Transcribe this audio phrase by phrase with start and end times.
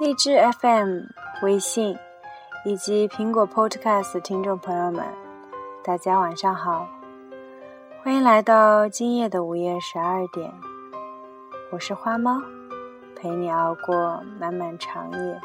[0.00, 1.02] 荔枝 FM、
[1.42, 1.96] 微信
[2.64, 5.04] 以及苹果 Podcast 听众朋友们，
[5.84, 6.88] 大家晚上好，
[8.02, 10.52] 欢迎来到今夜的午夜十二点，
[11.70, 12.42] 我是花猫，
[13.14, 15.40] 陪你熬过漫漫长夜。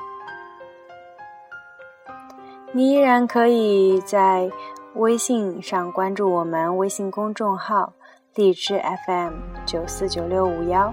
[2.71, 4.49] 你依然可以在
[4.95, 7.93] 微信上关注我们微信公众号
[8.33, 9.33] “荔枝 FM
[9.67, 10.91] 九四九六五幺”，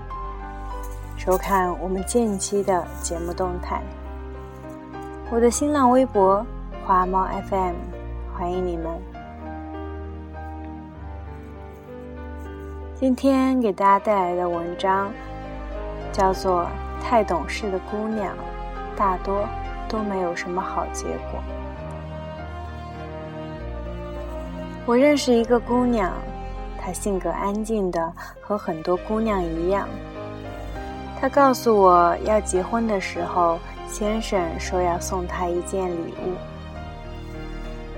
[1.17, 3.83] 收看我们近期的节目动态。
[5.31, 6.45] 我的新浪微博
[6.85, 7.75] “花猫 FM”，
[8.37, 8.87] 欢迎你们。
[12.95, 15.11] 今天给大家带来的文章
[16.13, 16.69] 叫做
[17.03, 18.37] 《太懂事的姑娘，
[18.95, 19.49] 大多
[19.89, 21.41] 都没有什么好结果》。
[24.85, 26.13] 我认识一个姑娘，
[26.79, 29.89] 她性格安静的和很多姑娘一样。
[31.21, 36.35] 她告诉我要结婚的时候，先生说要送她一件礼物。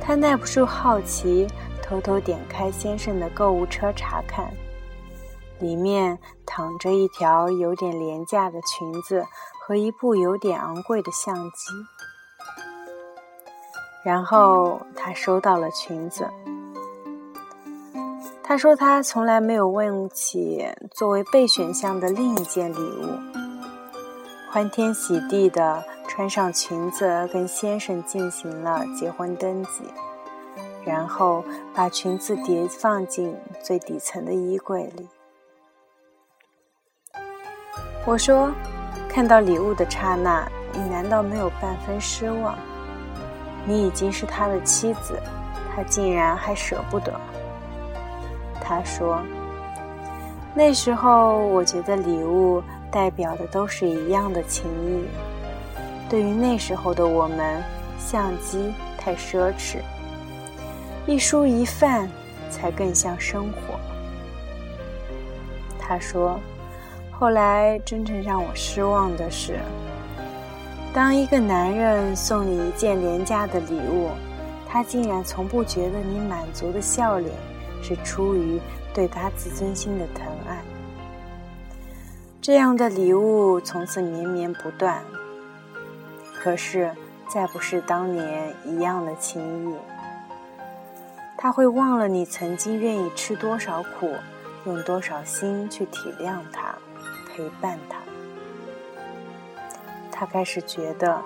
[0.00, 1.46] 她耐不住好奇，
[1.82, 4.50] 偷偷点开先生的购物车查看，
[5.58, 9.26] 里面躺着一条有点廉价的裙子
[9.60, 11.72] 和一部有点昂贵的相机。
[14.04, 16.26] 然后她收到了裙子。
[18.48, 23.18] 他说：“他从来没有问起作为备选项的另一件礼物。”
[24.50, 29.82] 欢天喜地的穿上裙子，跟先生进行了结婚登记，
[30.82, 35.06] 然后把裙子叠放进最底层的衣柜里。
[38.06, 38.50] 我说
[39.12, 42.56] ：“看到礼物的刹那，你难道没有半分失望？
[43.66, 45.20] 你已经是他的妻子，
[45.76, 47.12] 他竟然还舍不得。”
[48.68, 49.22] 他说
[50.52, 55.06] ：“那时候，我觉得礼物代表的都是一样的情谊。
[56.06, 57.62] 对于那时候的我们，
[57.98, 59.78] 相机太奢侈，
[61.06, 62.10] 一蔬一饭
[62.50, 63.80] 才更像生活。”
[65.80, 66.38] 他说
[67.10, 69.58] ：“后来真正让我失望的是，
[70.92, 74.10] 当一个男人送你一件廉价的礼物，
[74.68, 77.32] 他竟然从不觉得你满足的笑脸。”
[77.82, 78.60] 是出于
[78.92, 80.58] 对他自尊心的疼爱，
[82.40, 85.02] 这样的礼物从此绵绵不断。
[86.40, 86.90] 可是，
[87.28, 89.76] 再不是当年一样的情谊。
[91.36, 94.12] 他会忘了你曾经愿意吃多少苦，
[94.66, 96.74] 用多少心去体谅他，
[97.28, 97.98] 陪伴他。
[100.10, 101.20] 他开始觉得，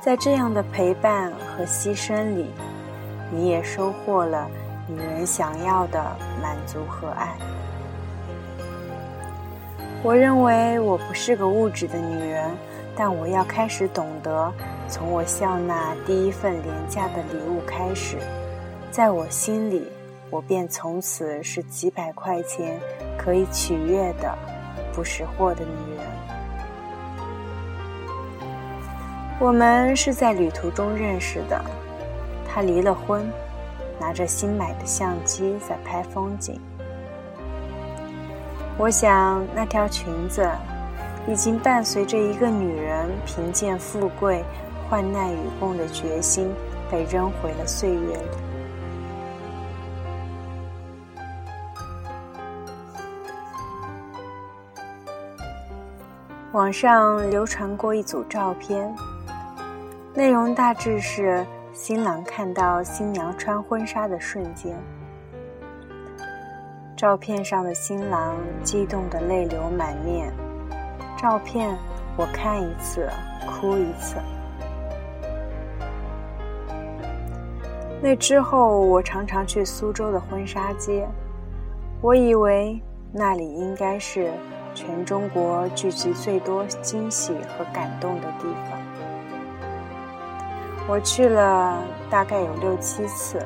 [0.00, 2.46] 在这样的陪伴和牺牲里，
[3.30, 4.48] 你也收获了。
[4.90, 6.02] 女人想要的
[6.42, 7.28] 满足和爱。
[10.02, 12.50] 我认为我不是个物质的女人，
[12.96, 14.52] 但我要开始懂得，
[14.88, 18.16] 从我笑纳第一份廉价的礼物开始，
[18.90, 19.86] 在我心里，
[20.30, 22.80] 我便从此是几百块钱
[23.18, 24.36] 可以取悦的
[24.94, 26.06] 不识货的女人。
[29.38, 31.62] 我们是在旅途中认识的，
[32.48, 33.30] 他离了婚。
[34.00, 36.58] 拿着新买的相机在拍风景，
[38.78, 40.50] 我想那条裙子
[41.28, 44.42] 已经伴随着一个女人贫贱富贵、
[44.88, 46.50] 患难与共的决心，
[46.90, 48.22] 被扔回了岁月里。
[56.52, 58.92] 网上流传过一组照片，
[60.14, 61.46] 内容大致是。
[61.82, 64.76] 新郎看到新娘穿婚纱的瞬间，
[66.94, 70.30] 照片上的新郎激动的泪流满面。
[71.16, 71.74] 照片
[72.18, 73.08] 我看一次
[73.46, 74.16] 哭一次。
[78.02, 81.08] 那之后，我常常去苏州的婚纱街，
[82.02, 82.78] 我以为
[83.10, 84.30] 那里应该是
[84.74, 88.79] 全中国聚集最多惊喜和感动的地方。
[90.90, 93.40] 我去了大概有六七次，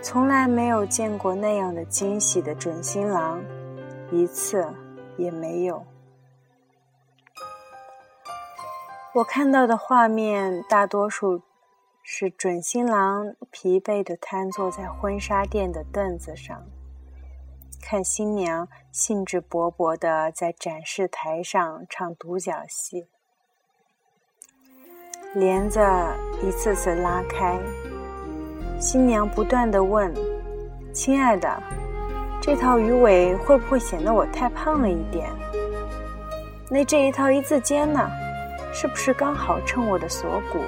[0.00, 3.42] 从来没有见过那样的惊喜的准新郎，
[4.12, 4.64] 一次
[5.16, 5.84] 也没有。
[9.14, 11.42] 我看到的画面大多数
[12.04, 16.62] 是准新郎疲惫地瘫坐在婚纱店的凳子上，
[17.82, 23.08] 看新娘兴致勃勃地在展示台上唱独角戏。
[25.36, 25.78] 帘子
[26.42, 27.58] 一次次拉开，
[28.80, 30.10] 新娘不断的问
[30.94, 31.62] ：“亲爱的，
[32.40, 35.28] 这套鱼尾会不会显得我太胖了一点？
[36.70, 38.00] 那这一套一字肩呢？
[38.72, 40.60] 是不是刚好衬我的锁骨？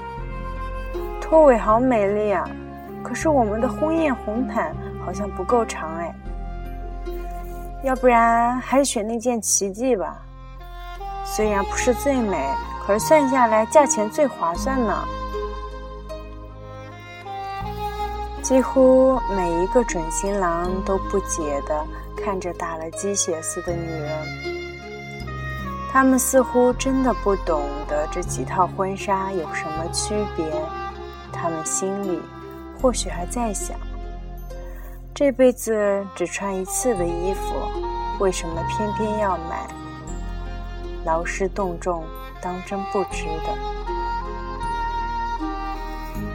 [1.18, 2.46] 拖尾好美丽啊！
[3.02, 6.14] 可是我们的婚宴红毯好像不够长哎。
[7.84, 10.20] 要不然还是选那件奇迹吧。
[11.24, 12.36] 虽然不是最美，
[12.88, 15.04] 而算下来价钱最划算呢。
[18.42, 21.86] 几乎每一个准新郎都不解地
[22.16, 24.26] 看着打了鸡血似的女人，
[25.92, 30.46] 他们似乎真的不懂得这几套婚纱有什么区别。
[31.30, 32.20] 他们心里
[32.80, 33.76] 或许还在想：
[35.14, 37.54] 这辈子只穿一次的衣服，
[38.18, 39.68] 为什么偏偏要买？
[41.04, 42.02] 劳师动众，
[42.40, 43.54] 当真不值得。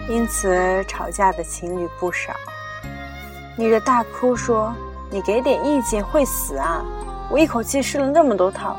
[0.10, 2.34] 因此，吵架的情侣不少。
[3.58, 4.74] 女的大哭说
[5.10, 6.84] ：“你给点意见会死啊！
[7.30, 8.76] 我一口气试了那么多套，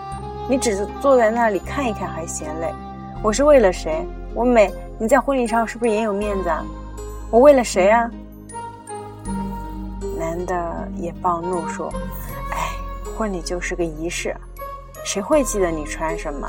[0.49, 2.75] 你只是坐在那里看一看还嫌累。
[3.23, 4.06] 我是为了谁？
[4.35, 6.62] 我美，你在婚礼上是不是也有面子啊？
[7.31, 8.11] 我为了谁啊？”
[10.19, 11.88] 男的也暴怒说
[12.53, 12.70] ：“哎，
[13.17, 14.37] 婚礼就是个仪式，
[15.05, 16.49] 谁会记得你穿什么？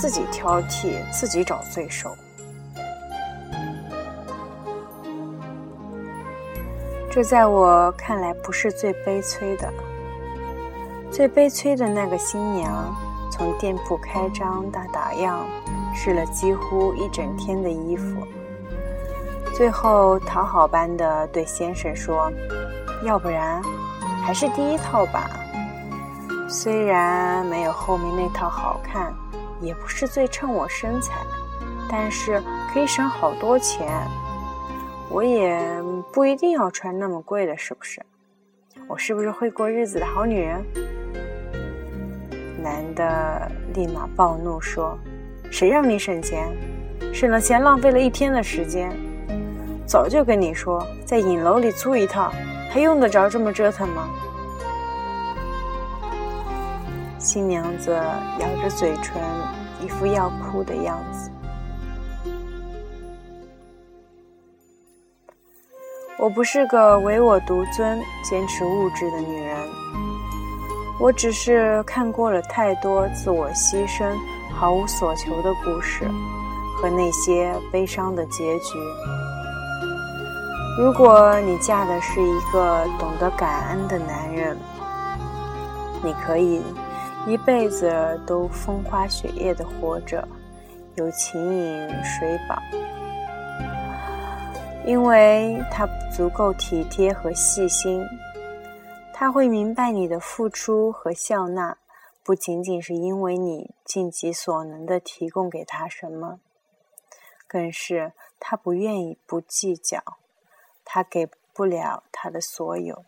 [0.00, 2.16] 自己挑剔，自己找罪受。”
[7.10, 9.72] 这在我看来不是最悲催的，
[11.10, 12.94] 最悲催的那个新娘，
[13.32, 15.38] 从店铺开张到打烊，
[15.94, 18.26] 试了几乎一整天的衣服，
[19.54, 22.30] 最后讨好般的对先生说
[23.02, 23.62] ：“要不然，
[24.22, 25.30] 还是第一套吧。
[26.50, 29.10] 虽然没有后面那套好看，
[29.60, 31.14] 也不是最衬我身材，
[31.88, 32.42] 但是
[32.72, 33.86] 可以省好多钱。”
[35.08, 35.62] 我也
[36.12, 38.02] 不一定要穿那么贵的，是不是？
[38.88, 40.64] 我是不是会过日子的好女人？
[42.60, 44.98] 男的立马暴怒说
[45.48, 46.52] ：“谁让你省钱？
[47.14, 48.90] 省了钱浪费了一天的时间。
[49.86, 52.32] 早就跟你说，在影楼里租一套，
[52.68, 54.08] 还用得着这么折腾吗？”
[57.26, 57.90] 新娘子
[58.38, 59.20] 咬着嘴唇，
[59.82, 61.28] 一副要哭的样子。
[66.16, 69.58] 我不是个唯我独尊、坚持物质的女人，
[71.00, 74.16] 我只是看过了太多自我牺牲、
[74.54, 76.08] 毫无所求的故事
[76.80, 78.78] 和那些悲伤的结局。
[80.78, 84.56] 如果你嫁的是一个懂得感恩的男人，
[86.04, 86.62] 你可以
[87.26, 90.26] 一辈子都风花雪月的活着，
[90.94, 92.56] 有情饮水饱。
[94.86, 95.84] 因为他
[96.16, 98.06] 足够体贴和细心，
[99.12, 101.76] 他会明白你的付出和笑纳，
[102.22, 106.38] 不仅仅是因为你尽己所能的提供给他什么，
[107.48, 110.00] 更是他不愿意不计较，
[110.84, 113.04] 他给不了他的所有。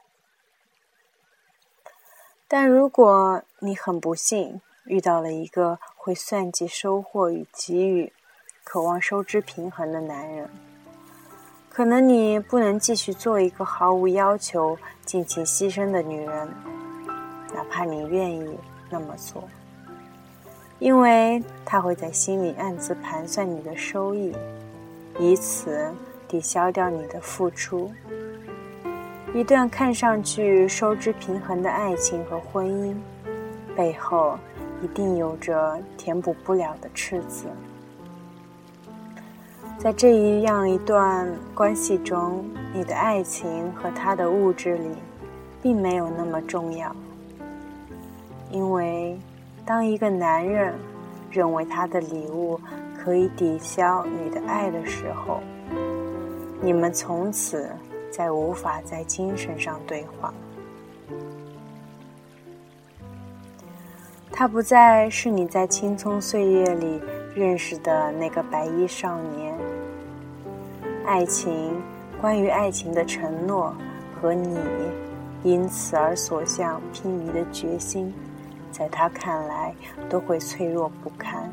[2.50, 8.10] 但如果你很不幸遇到了一个会算计收获与给予，
[8.64, 10.48] 渴望收支平衡的男人，
[11.68, 16.48] 可能你不能继续做一个毫无要求、尽情牺牲的女人，
[17.54, 18.58] 哪怕你愿意
[18.88, 19.44] 那么做，
[20.78, 24.34] 因为他会在心里暗自盘算你的收益，
[25.18, 25.92] 以此
[26.26, 27.92] 抵消掉你的付出。
[29.34, 32.96] 一段看上去收支平衡的爱情和婚姻，
[33.76, 34.38] 背后
[34.82, 37.46] 一定有着填补不了的赤字。
[39.76, 42.44] 在这一样一段关系中，
[42.74, 44.88] 你的爱情和他的物质里，
[45.62, 46.90] 并没有那么重要。
[48.50, 49.16] 因为，
[49.64, 50.74] 当一个男人
[51.30, 52.58] 认为他的礼物
[52.98, 55.40] 可以抵消你的爱的时候，
[56.62, 57.70] 你们从此
[58.10, 60.32] 再无法在精神上对话。
[64.30, 67.00] 他不再是你在青葱岁月里。
[67.34, 69.56] 认识的那个白衣少年，
[71.06, 71.80] 爱情，
[72.20, 73.72] 关于爱情的承诺
[74.20, 74.58] 和你
[75.44, 78.12] 因此而所向披靡的决心，
[78.72, 79.72] 在他看来
[80.08, 81.48] 都会脆弱不堪。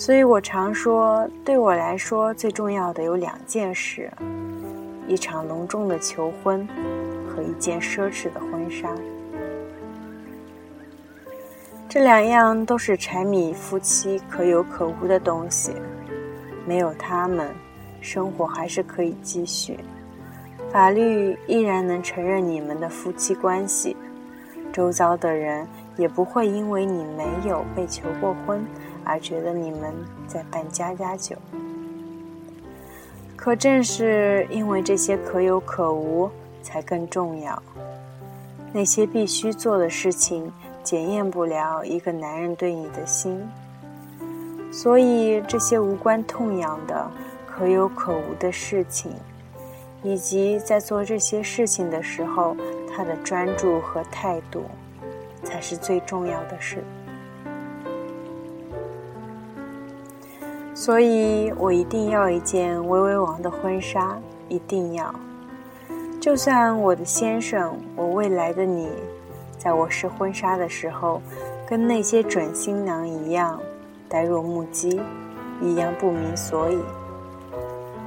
[0.00, 4.10] 所以我常说，对我来说最重要的有两件事：
[5.06, 6.66] 一场隆重的求婚
[7.28, 8.88] 和一件奢侈的婚纱。
[11.86, 15.72] 这两样都是柴米夫妻可有可无的东西，
[16.64, 17.50] 没有他们，
[18.00, 19.78] 生活还是可以继续，
[20.72, 23.94] 法律依然能承认你们的夫妻关系，
[24.72, 28.64] 周遭的人也不会因为你没有被求过婚
[29.04, 29.94] 而觉得你们
[30.26, 31.36] 在办家家酒。
[33.36, 36.30] 可正是因为这些可有可无，
[36.62, 37.62] 才更重要。
[38.72, 40.52] 那些必须做的事情，
[40.84, 43.42] 检验不了一个男人对你的心。
[44.70, 47.10] 所以，这些无关痛痒的、
[47.46, 49.10] 可有可无的事情，
[50.04, 52.56] 以及在做这些事情的时候，
[52.94, 54.64] 他的专注和态度，
[55.42, 56.84] 才是最重要的事。
[60.80, 64.18] 所以我一定要一件薇薇王的婚纱，
[64.48, 65.14] 一定要。
[66.18, 68.88] 就算我的先生，我未来的你，
[69.58, 71.20] 在我试婚纱的时候，
[71.68, 73.60] 跟那些准新娘一样。
[74.08, 75.02] 呆若木鸡，
[75.60, 76.78] 一样不明所以。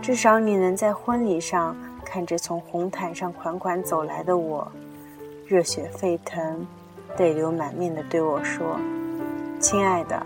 [0.02, 4.68] 至少你能在婚礼上看着从红毯上款款走来的我，
[5.46, 6.66] 热血沸腾、
[7.20, 8.80] 泪流满面的对我说
[9.62, 10.26] ：“亲爱的，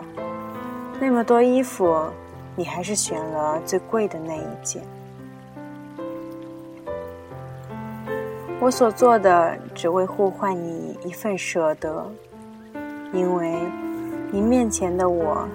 [0.97, 2.05] 那么多衣服，
[2.57, 4.83] 你还是选了最贵的那一件。”
[8.59, 12.05] 我所做的，只为互换你一份舍得，
[13.13, 13.61] 因为
[14.31, 15.47] 你面前的我。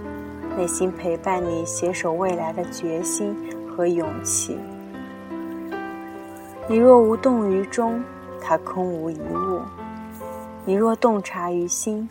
[0.55, 3.35] 内心陪伴你携手未来的决心
[3.67, 4.59] 和勇气。
[6.69, 8.05] 你若无动于衷，
[8.39, 9.63] 它空无一物；
[10.67, 12.07] 你若洞察于心，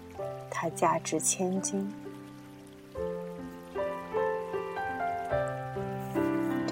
[0.49, 1.87] 它价值千金。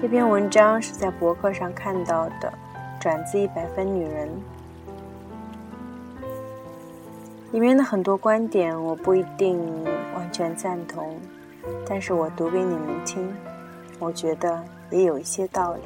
[0.00, 2.50] 这篇文章是在博客上看到的，
[2.98, 4.26] 转自《一百分女人》，
[7.52, 9.62] 里面的很多观点我不一定
[10.14, 11.20] 完全赞同。
[11.86, 13.30] 但是我读给你们听，
[13.98, 15.82] 我觉得也有一些道理。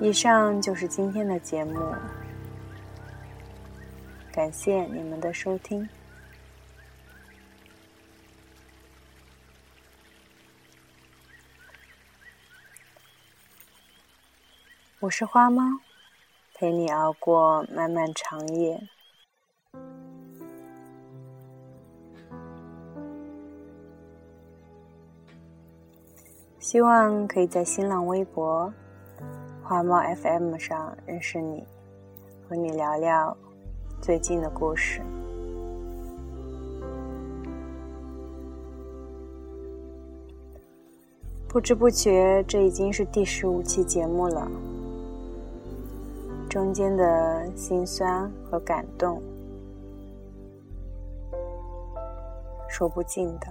[0.00, 1.78] 以上就是今天的节目，
[4.36, 5.88] 感谢你们的收听。
[15.00, 15.62] 我是花猫，
[16.52, 18.78] 陪你熬过漫漫长夜。
[26.60, 28.70] 希望可以在新浪微博
[29.64, 31.66] “花猫 FM” 上认识你，
[32.46, 33.34] 和你聊聊
[34.06, 35.02] 最近的故事。
[41.48, 44.48] 不知不觉，这已经是第十五期节目了。
[46.48, 49.20] 中间的心酸和感动，
[52.68, 53.48] 说不尽的。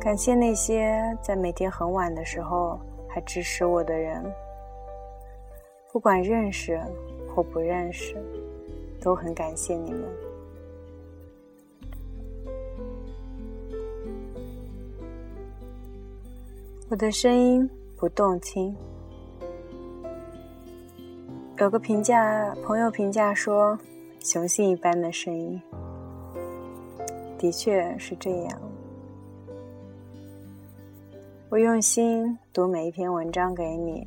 [0.00, 4.24] 感谢那些在每天很晚的时候还支持我的人，
[5.94, 6.76] 不管认识
[7.32, 8.16] 或不认识，
[9.00, 10.02] 都很感谢你们。
[16.90, 17.70] 我的声音。
[17.96, 18.74] 不动听。
[21.58, 23.78] 有个评价，朋友评价说
[24.20, 25.62] ：“雄性一般的声音。”
[27.38, 28.60] 的确是这样。
[31.48, 34.06] 我用心读每一篇文章给你，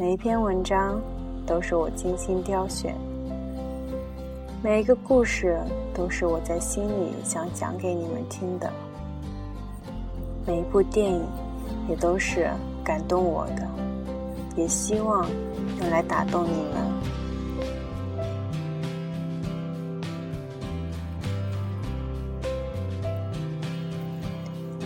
[0.00, 0.98] 每一篇文章
[1.46, 2.96] 都是我精心挑选，
[4.62, 5.60] 每一个故事
[5.92, 8.72] 都是我在心里想讲给你们听的，
[10.46, 11.22] 每一部电影。
[11.88, 12.48] 也都是
[12.84, 13.68] 感动我的，
[14.56, 15.28] 也希望
[15.80, 16.82] 用来打动你们。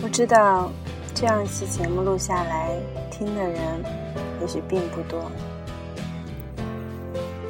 [0.03, 0.69] 我知道
[1.13, 2.75] 这样一期节目录下来
[3.11, 3.61] 听的人
[4.45, 5.23] 也许并不多，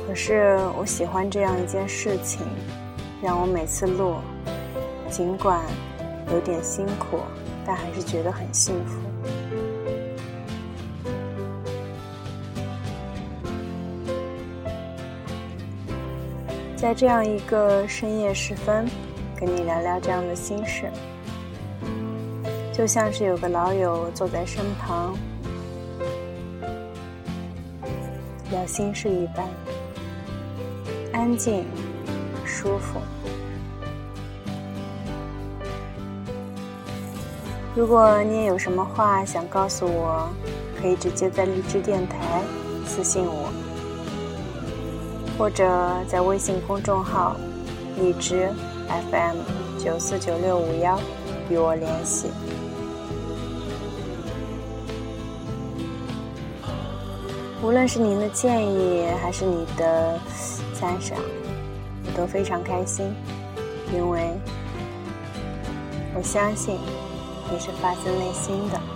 [0.08, 2.48] 可是我喜欢这样一件事情，
[3.22, 4.16] 让我每次录，
[5.10, 5.60] 尽管
[6.32, 7.20] 有点辛苦，
[7.66, 8.96] 但还是觉得很幸福。
[16.78, 18.88] 在这样一个深夜时分，
[19.38, 20.90] 跟你聊聊这样的心事，
[22.72, 25.14] 就像是有个老友坐在身旁，
[28.56, 29.50] 聊心事一般，
[31.12, 31.66] 安静、
[32.46, 33.02] 舒服。
[37.76, 40.30] 如果你也有什么话想告诉我，
[40.82, 42.42] 可以直接在荔枝电台
[42.86, 43.52] 私信我。
[45.38, 45.68] 或者
[46.08, 47.36] 在微信公众号
[48.00, 48.50] “荔枝
[49.12, 49.36] FM
[49.78, 50.98] 九四九六五幺”
[51.52, 52.30] 与我联系。
[57.66, 60.20] 无论是您的建议还是你的
[60.80, 61.18] 赞赏，
[62.06, 63.12] 我都非常开心，
[63.92, 64.30] 因为
[66.14, 66.78] 我相信
[67.52, 68.95] 你是发自内心的。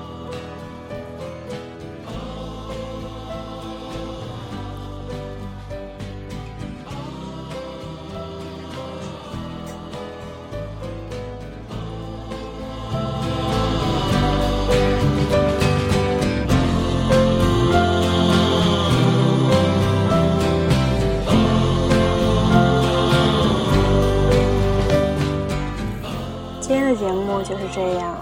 [27.71, 28.15] 这样，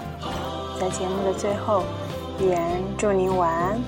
[0.78, 1.82] 在节目的最后，
[2.38, 2.62] 依然
[2.96, 3.80] 祝您晚安。